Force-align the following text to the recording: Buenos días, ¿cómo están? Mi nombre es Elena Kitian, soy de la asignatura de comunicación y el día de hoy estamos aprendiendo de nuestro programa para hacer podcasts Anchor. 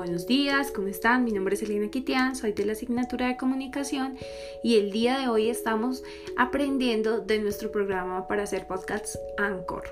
Buenos 0.00 0.26
días, 0.26 0.70
¿cómo 0.70 0.88
están? 0.88 1.24
Mi 1.24 1.30
nombre 1.30 1.54
es 1.54 1.62
Elena 1.62 1.90
Kitian, 1.90 2.34
soy 2.34 2.52
de 2.52 2.64
la 2.64 2.72
asignatura 2.72 3.26
de 3.26 3.36
comunicación 3.36 4.16
y 4.64 4.78
el 4.78 4.92
día 4.92 5.18
de 5.18 5.28
hoy 5.28 5.50
estamos 5.50 6.02
aprendiendo 6.38 7.20
de 7.20 7.38
nuestro 7.38 7.70
programa 7.70 8.26
para 8.26 8.44
hacer 8.44 8.66
podcasts 8.66 9.18
Anchor. 9.36 9.84